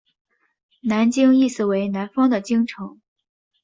[0.81, 2.99] 南京意思为南方的京城。